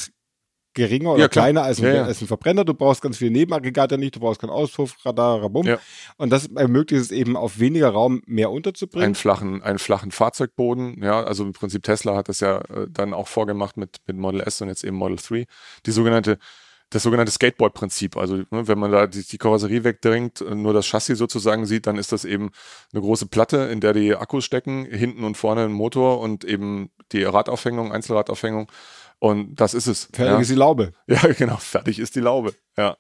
[0.78, 2.04] geringer oder ja, kleiner als ein, ja, ja.
[2.04, 2.64] als ein, Verbrenner.
[2.64, 5.66] Du brauchst ganz viele Nebenaggregate nicht, du brauchst kein Auspuffradar, rabum.
[5.66, 5.80] Ja.
[6.18, 9.06] Und das ermöglicht es eben auf weniger Raum mehr unterzubringen.
[9.06, 13.14] Einen flachen, einen flachen Fahrzeugboden, ja, also im Prinzip Tesla hat das ja äh, dann
[13.14, 15.46] auch vorgemacht mit, mit Model S und jetzt eben Model 3.
[15.86, 16.38] Die sogenannte
[16.90, 18.16] das sogenannte Skateboard-Prinzip.
[18.16, 21.88] Also ne, wenn man da die, die Karosserie wegdrängt, äh, nur das Chassis sozusagen sieht,
[21.88, 22.52] dann ist das eben
[22.94, 26.90] eine große Platte, in der die Akkus stecken, hinten und vorne ein Motor und eben
[27.12, 28.72] die Radaufhängung, Einzelradaufhängung.
[29.20, 30.10] Und das ist es.
[30.14, 30.40] Fertig ja.
[30.40, 30.94] ist die Laube.
[31.08, 32.54] Ja, genau, fertig ist die Laube.
[32.78, 32.98] Ja.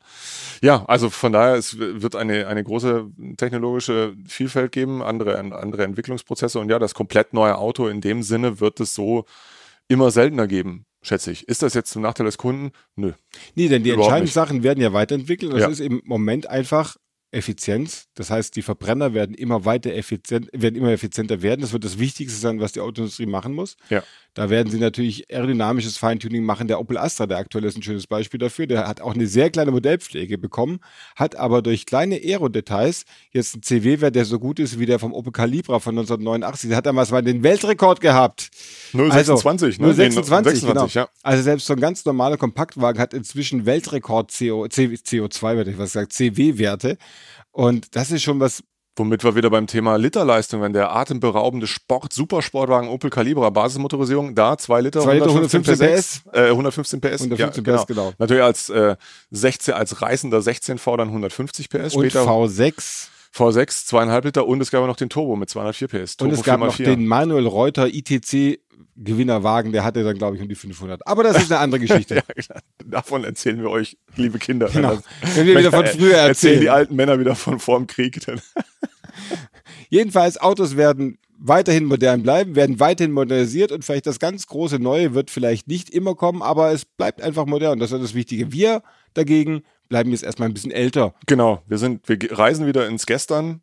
[0.62, 6.60] Ja, also von daher, es wird eine, eine große technologische Vielfalt geben, andere, andere Entwicklungsprozesse
[6.60, 9.26] und ja, das komplett neue Auto in dem Sinne wird es so
[9.88, 11.48] immer seltener geben schätze ich.
[11.48, 12.72] Ist das jetzt zum Nachteil des Kunden?
[12.96, 13.13] Nö.
[13.56, 15.54] Nee, denn die entscheidenden Sachen werden ja weiterentwickelt.
[15.54, 15.67] Das ja.
[15.70, 16.98] ist im Moment einfach
[17.32, 18.08] Effizienz.
[18.13, 21.62] Das heißt, die Verbrenner werden immer weiter effizient, werden immer effizienter werden.
[21.62, 23.76] Das wird das Wichtigste sein, was die Autoindustrie machen muss.
[23.89, 24.04] Ja.
[24.38, 26.67] Da werden sie natürlich aerodynamisches Feintuning machen.
[26.67, 28.67] Der Opel Astra, der aktuell ist ein schönes Beispiel dafür.
[28.67, 30.80] Der hat auch eine sehr kleine Modellpflege bekommen,
[31.15, 35.12] hat aber durch kleine Aerodetails jetzt einen CW-Wert, der so gut ist wie der vom
[35.12, 36.69] Opel Calibra von 1989.
[36.69, 38.52] Der hat damals mal den Weltrekord gehabt.
[38.91, 40.12] 026, also, ne?
[40.13, 40.86] 026, genau.
[40.86, 41.10] Ja.
[41.23, 45.93] Also selbst so ein ganz normaler Kompaktwagen hat inzwischen Weltrekord CO, CO2, werde ich was
[45.93, 47.00] gesagt, CW-Werte.
[47.52, 48.62] Und das ist schon was.
[48.97, 54.57] Womit wir wieder beim Thema Literleistung, wenn der atemberaubende Sport, Supersportwagen Opel Calibra Basismotorisierung, da
[54.57, 57.86] 2 Liter, 2 Liter 115 PS, äh, 115 PS, 115 ja, PS, genau.
[57.86, 58.13] genau.
[58.17, 58.95] Natürlich als äh,
[59.29, 61.93] 16, als reißender 16 V dann 150 PS.
[61.93, 66.17] Und später V6 V6, zweieinhalb Liter und es gab noch den Turbo mit 204 PS.
[66.17, 68.60] Turbo und es gab noch den Manuel Reuter ITC
[69.00, 71.06] Gewinnerwagen, der hatte dann, glaube ich, um die 500.
[71.06, 72.15] Aber das ist eine andere Geschichte.
[72.15, 74.69] ja, davon erzählen wir euch, liebe Kinder.
[74.69, 74.97] Genau.
[75.36, 76.28] Wenn wir wieder von früher erzählen.
[76.30, 78.19] Erzählen die alten Männer wieder von vor dem Krieg.
[79.89, 85.13] Jedenfalls, Autos werden weiterhin modern bleiben, werden weiterhin modernisiert und vielleicht das ganz große Neue
[85.13, 87.80] wird vielleicht nicht immer kommen, aber es bleibt einfach modern.
[87.80, 88.52] Das ist das Wichtige.
[88.52, 88.82] Wir
[89.13, 91.13] dagegen bleiben jetzt erstmal ein bisschen älter.
[91.26, 93.62] Genau, wir sind, wir reisen wieder ins Gestern,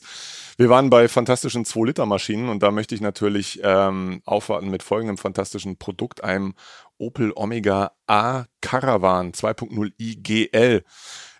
[0.56, 5.78] Wir waren bei fantastischen 2-Liter-Maschinen und da möchte ich natürlich ähm, aufwarten mit folgendem fantastischen
[5.78, 6.54] Produkt, einem
[6.98, 10.82] Opel Omega A Caravan 2.0 IGL.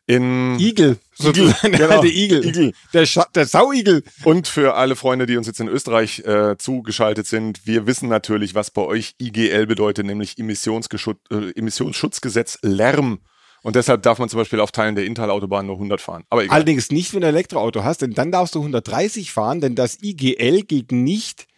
[0.06, 0.98] In Igel.
[1.14, 1.56] sozusagen.
[1.72, 2.00] Der genau.
[2.00, 2.46] alte Igel.
[2.46, 2.72] Igel.
[2.94, 4.04] Der, Scha der Sauigel.
[4.22, 8.54] Und für alle Freunde, die uns jetzt in Österreich äh, zugeschaltet sind, wir wissen natürlich,
[8.54, 13.18] was bei euch IGL bedeutet, nämlich äh, Emissionsschutzgesetz Lärm.
[13.62, 16.22] Und deshalb darf man zum Beispiel auf Teilen der Intal-Autobahn nur 100 fahren.
[16.30, 16.54] Aber egal.
[16.54, 20.00] Allerdings nicht, wenn du ein Elektroauto hast, denn dann darfst du 130 fahren, denn das
[20.00, 21.48] IGL gilt nicht,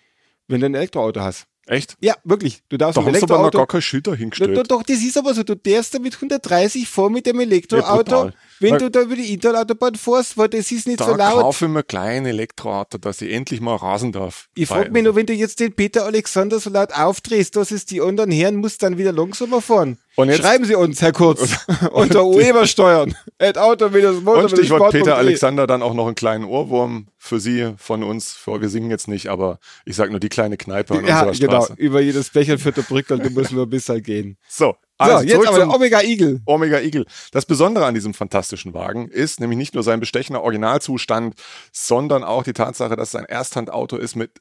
[0.47, 1.48] wenn du ein Elektroauto hast.
[1.69, 1.97] Echt?
[2.01, 2.63] Ja, wirklich.
[2.69, 3.59] Du darfst Da hast du aber noch Elektroauto.
[3.59, 4.57] gar kein Schild Doch, dahingestellt.
[4.57, 5.43] doch, doch, das ist aber so.
[5.43, 8.33] Du darfst da mit 130 vor mit dem Elektroauto, brutal.
[8.61, 11.43] wenn Weil- du da über die Interautobahn fährst, weil das ist nicht da so laut.
[11.43, 14.49] kaufe ich mir klein Elektroauto, dass ich endlich mal rasen darf.
[14.55, 17.85] Ich frage mich nur, wenn du jetzt den Peter Alexander so laut aufdrehst, dass es
[17.85, 19.99] die anderen Herren muss dann wieder langsamer fahren.
[20.19, 21.57] Und jetzt- Schreiben Sie uns, Herr Kurz,
[21.93, 27.39] unter Uebersteuern, at auto Und Stichwort Peter Alexander dann auch noch einen kleinen Ohrwurm für
[27.39, 28.33] Sie von uns.
[28.33, 31.47] Für, wir singen jetzt nicht, aber ich sage nur die kleine Kneipe an Ja, unserer
[31.47, 31.65] genau.
[31.65, 31.75] Straße.
[31.81, 34.37] Über jedes Becher führt der Brückel, du musst nur ein bisschen gehen.
[34.49, 36.41] So, So, also jetzt zurück aber der Omega Eagle.
[36.47, 37.07] Omega Eagle.
[37.31, 41.35] Das Besondere an diesem fantastischen Wagen ist nämlich nicht nur sein bestechender Originalzustand,
[41.71, 44.33] sondern auch die Tatsache, dass es ein Ersthandauto ist mit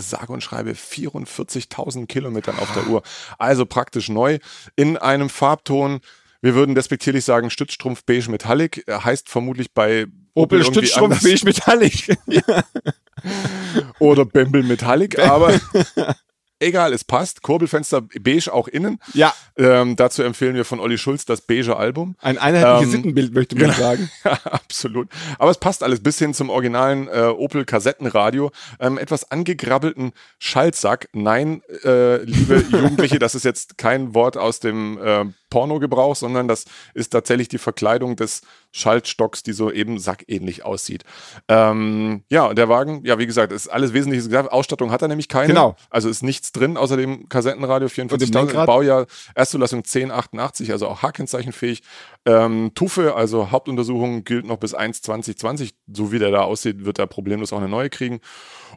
[0.00, 3.02] sage und schreibe 44.000 Kilometern auf der Uhr.
[3.38, 4.38] Also praktisch neu
[4.76, 6.00] in einem Farbton.
[6.40, 8.84] Wir würden despektierlich sagen Stützstrumpf beige Metallic.
[8.88, 12.16] Heißt vermutlich bei Opel irgendwie Stützstrumpf beige Metallic.
[13.98, 15.58] oder Bembel Metallic, aber
[16.60, 17.42] egal, es passt.
[17.42, 18.98] Kurbelfenster beige auch innen.
[19.14, 22.16] ja, Ähm, dazu empfehlen wir von Olli Schulz das beige Album.
[22.20, 24.10] ein einheitliches Ähm, Sittenbild, möchte man sagen.
[24.24, 25.08] Ja, absolut.
[25.38, 28.50] Aber es passt alles bis hin zum originalen äh, Opel Kassettenradio.
[28.80, 31.08] Ähm, etwas angegrabbelten Schaltsack.
[31.12, 36.64] Nein, äh, liebe Jugendliche, das ist jetzt kein Wort aus dem äh, Pornogebrauch, sondern das
[36.94, 41.04] ist tatsächlich die Verkleidung des Schaltstocks, die so eben sackähnlich aussieht.
[41.48, 44.52] Ähm, ja, und der Wagen, ja, wie gesagt, ist alles Wesentliches gesagt.
[44.52, 45.48] Ausstattung hat er nämlich keine.
[45.48, 45.76] Genau.
[45.90, 48.34] Also ist nichts drin, außer dem Kassettenradio dem 44.000.
[48.34, 48.66] Lenkrad.
[48.66, 51.82] Baujahr Erstzulassung 1088, also auch H-Kennzeichenfähig.
[52.28, 55.72] Ähm, Tufe, also Hauptuntersuchung gilt noch bis 1.2020.
[55.90, 58.20] So wie der da aussieht, wird er problemlos auch eine neue kriegen.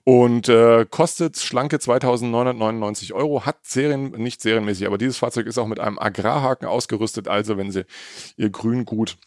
[0.05, 5.67] Und äh, kostet schlanke 2.999 Euro, hat Serien, nicht serienmäßig, aber dieses Fahrzeug ist auch
[5.67, 7.27] mit einem Agrarhaken ausgerüstet.
[7.27, 7.83] Also wenn Sie
[8.37, 9.17] Ihr Grüngut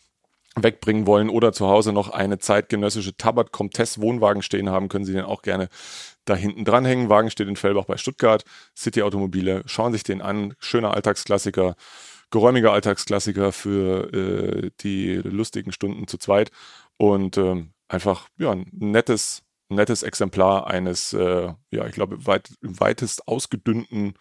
[0.56, 5.12] wegbringen wollen oder zu Hause noch eine zeitgenössische Tabat Comtesse Wohnwagen stehen haben, können Sie
[5.12, 5.68] den auch gerne
[6.24, 7.10] da hinten dranhängen.
[7.10, 8.44] Wagen steht in Fellbach bei Stuttgart.
[8.74, 10.54] City Automobile, schauen sich den an.
[10.60, 11.76] Schöner Alltagsklassiker,
[12.34, 16.50] geräumiger Alltagsklassiker für äh, die lustigen Stunden zu zweit
[16.96, 23.28] und ähm, einfach ja ein nettes nettes Exemplar eines äh, ja ich glaube weit, weitest
[23.28, 24.14] ausgedünnten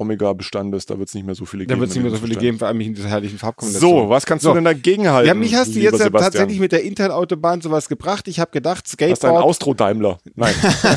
[0.00, 1.80] Omega-Bestandes, da wird es nicht mehr so viele Da geben.
[1.80, 4.04] wird es nicht mehr so viele geben, vor allem nicht in dieser herrlichen Farbkombination.
[4.04, 4.50] So, was kannst So.
[4.50, 5.28] du denn dagegen halten?
[5.28, 6.32] Ja, mich hast du jetzt Sebastian?
[6.32, 8.26] tatsächlich mit der Intel-Autobahn sowas gebracht.
[8.28, 9.44] Ich habe gedacht, Hast du einen Skateboard.
[9.44, 10.18] Austro-Daimler?
[10.34, 10.54] Nein.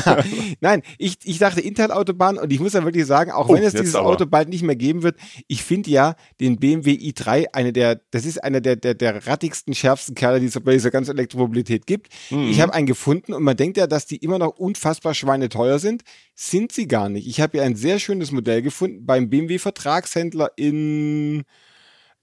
[0.60, 3.72] Nein, ich, ich dachte Intel-Autobahn und ich muss ja wirklich sagen, auch Oh, wenn es
[3.74, 4.06] dieses aber.
[4.06, 5.16] Auto bald nicht mehr geben wird,
[5.48, 9.74] ich finde ja den BMW i3 eine der, das ist einer der, der, der rattigsten,
[9.74, 12.08] schärfsten Kerle, die es bei dieser ganzen Elektromobilität gibt.
[12.30, 12.48] Mhm.
[12.48, 16.02] Ich habe einen gefunden und man denkt ja, dass die immer noch unfassbar schweineteuer sind.
[16.34, 17.26] Sind sie gar nicht.
[17.28, 21.44] Ich habe hier ein sehr schönes Modell gefunden beim BMW-Vertragshändler in,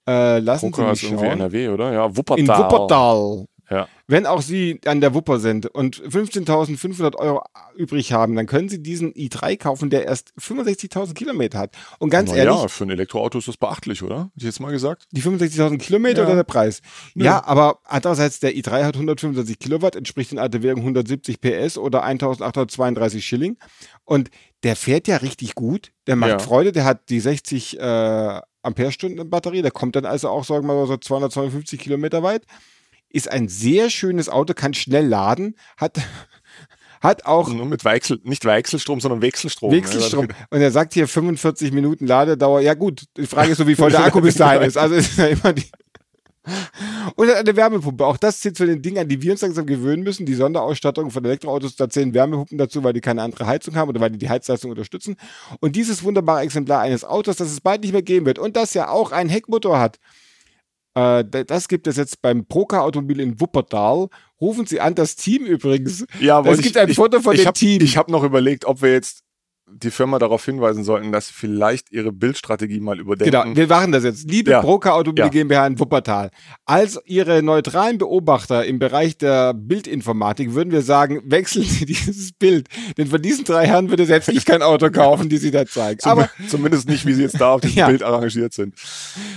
[0.08, 1.32] äh, lassen Poker Sie mich schauen.
[1.32, 1.94] NRW, oder?
[1.94, 2.40] Ja, Wuppertal.
[2.40, 3.46] In Wuppertal.
[3.72, 3.88] Ja.
[4.08, 7.42] Wenn auch Sie an der Wupper sind und 15.500 Euro
[7.76, 11.76] übrig haben, dann können Sie diesen i3 kaufen, der erst 65.000 Kilometer hat.
[12.00, 14.24] Und ganz Na ehrlich, ja, für ein Elektroauto ist das beachtlich, oder?
[14.26, 15.08] Hätte ich jetzt mal gesagt.
[15.12, 16.26] die 65.000 Kilometer Ja.
[16.28, 16.82] oder der Preis?
[17.16, 22.04] Ja, aber andererseits, der i3 hat 125 Kilowatt, entspricht in alter Währung 170 PS oder
[22.06, 23.58] 1.832 Schilling.
[24.04, 24.30] Und
[24.64, 25.92] der fährt ja richtig gut.
[26.08, 26.40] Der macht Ja.
[26.40, 26.72] Freude.
[26.72, 29.62] Der hat die 60 äh, Ampere-Stunden Batterie.
[29.62, 32.44] Der kommt dann also auch, sagen wir mal, so 252 Kilometer weit.
[33.14, 36.00] Ist ein sehr schönes Auto, kann schnell laden, hat,
[37.02, 39.72] hat auch Nur mit Wechsel, nicht Wechselstrom, sondern Wechselstrom.
[39.72, 40.28] Wechselstrom.
[40.50, 42.62] Und er sagt hier 45 Minuten Ladedauer.
[42.62, 44.78] Ja gut, die Frage ist so, wie voll der Akku bis dahin ist.
[44.78, 45.66] Also ist ja immer die.
[47.16, 48.06] Und er hat eine Wärmepumpe.
[48.06, 50.26] Auch das zählt zu den Dingen, an die wir uns langsam gewöhnen müssen.
[50.26, 54.02] Die Sonderausstattung von Elektroautos, da zählen Wärmepumpen dazu, weil die keine andere Heizung haben oder
[54.02, 55.18] weil die die Heizleistung unterstützen.
[55.60, 58.74] Und dieses wunderbare Exemplar eines Autos, das es bald nicht mehr geben wird und das
[58.74, 60.00] ja auch einen Heckmotor hat,
[60.94, 64.08] das gibt es jetzt beim Procar Automobil in Wuppertal.
[64.40, 66.06] Rufen Sie an, das Team übrigens.
[66.20, 67.82] Ja, es wollte gibt ich- ein Foto von ich dem hab, Team.
[67.82, 69.24] Ich habe noch überlegt, ob wir jetzt
[69.74, 73.32] die Firma darauf hinweisen sollten, dass sie vielleicht ihre Bildstrategie mal überdenken.
[73.32, 74.30] Genau, wir machen das jetzt.
[74.30, 74.62] Liebe Ja.
[74.62, 75.30] Broker Automobil Ja.
[75.30, 76.30] GmbH in Wuppertal,
[76.66, 82.68] als Ihre neutralen Beobachter im Bereich der Bildinformatik würden wir sagen, wechseln Sie dieses Bild.
[82.98, 86.00] Denn von diesen drei Herren würde selbst ich kein Auto kaufen, die Sie da zeigen.
[86.00, 87.88] Zum, Aber zumindest nicht, wie sie jetzt da auf dem Ja.
[87.88, 88.76] Bild arrangiert sind.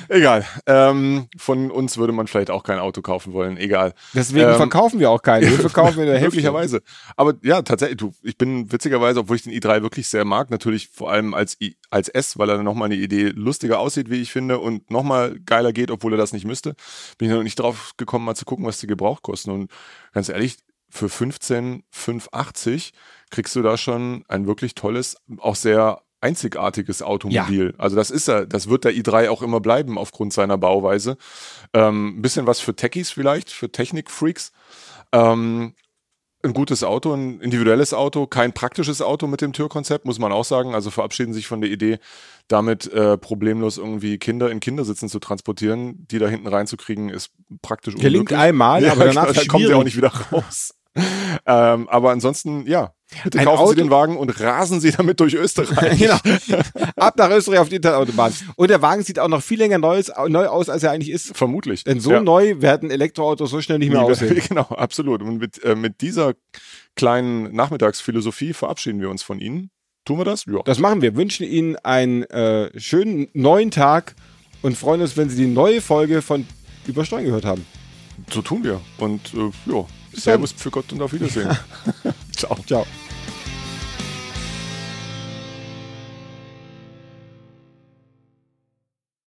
[0.08, 0.44] Egal.
[0.66, 3.56] Ähm, von uns würde man vielleicht auch kein Auto kaufen wollen.
[3.56, 3.94] Egal.
[4.14, 5.46] deswegen Ähm, verkaufen wir auch keine.
[5.50, 6.20] Wir verkaufen in der.
[6.20, 6.80] Möglicherweise.
[7.16, 10.88] Aber ja, tatsächlich, du, ich bin witzigerweise, obwohl ich den i3 wirklich sehr mag, natürlich
[10.88, 14.32] vor allem als, I, als S, weil er nochmal eine Idee lustiger aussieht, wie ich
[14.32, 16.74] finde, und nochmal geiler geht, obwohl er das nicht müsste,
[17.18, 19.50] bin ich noch nicht drauf gekommen, mal zu gucken, was die gebraucht kosten.
[19.50, 19.70] Und
[20.12, 20.56] ganz ehrlich,
[20.90, 22.92] für 15,580
[23.30, 27.74] kriegst du da schon ein wirklich tolles, auch sehr einzigartiges Automobil.
[27.76, 31.18] Also das ist er, das wird der i3 auch immer bleiben aufgrund seiner Bauweise.
[31.74, 34.52] Ähm, ein bisschen was für Techies vielleicht, für Technikfreaks.
[35.12, 35.74] Ähm,
[36.44, 40.44] ein gutes Auto, ein individuelles Auto, kein praktisches Auto mit dem Türkonzept, muss man auch
[40.44, 40.74] sagen.
[40.74, 41.98] Also verabschieden sich von der Idee,
[42.48, 47.30] damit äh, problemlos irgendwie Kinder in Kindersitzen zu transportieren, die da hinten reinzukriegen, ist
[47.62, 48.38] praktisch Gelingt unmöglich.
[48.38, 49.74] einmal, aber danach da kommen sie schwierig.
[49.74, 50.74] auch nicht wieder raus.
[51.46, 52.92] ähm, aber ansonsten, ja,
[53.24, 55.98] bitte Ein kaufen Auto- Sie den Wagen und rasen Sie damit durch Österreich.
[55.98, 56.16] genau.
[56.96, 58.32] Ab nach Österreich auf die Internetautobahn.
[58.56, 61.36] Und der Wagen sieht auch noch viel länger neues, neu aus, als er eigentlich ist.
[61.36, 61.84] Vermutlich.
[61.84, 62.20] Denn so Ja.
[62.20, 64.40] neu werden Elektroautos so schnell nicht mehr aussehen.
[64.48, 65.22] Genau, absolut.
[65.22, 66.34] Und mit, äh, mit dieser
[66.94, 69.70] kleinen Nachmittagsphilosophie verabschieden wir uns von Ihnen.
[70.04, 70.44] Tun wir das?
[70.44, 70.60] Ja.
[70.64, 71.16] Das machen wir.
[71.16, 74.14] Wünschen Ihnen einen äh, schönen neuen Tag
[74.62, 76.46] und freuen uns, wenn Sie die neue Folge von
[76.86, 77.66] Übersteuern gehört haben.
[78.30, 78.80] So tun wir.
[78.98, 79.84] Und äh, ja,
[80.16, 81.50] Servus für Gott und auf Wiedersehen.
[82.36, 82.56] Ciao.
[82.66, 82.86] Ciao.